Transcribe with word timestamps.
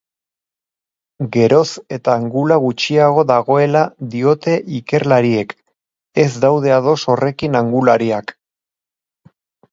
Geroz 1.33 1.65
eta 1.97 2.13
angula 2.21 2.55
gutxiago 2.63 3.23
dagoela 3.31 3.83
diote 4.13 4.55
ikerlariek, 4.77 5.53
ez 6.23 6.29
daude 6.47 6.73
ados 6.79 6.95
horrekin 7.15 7.59
angulariak. 7.61 8.35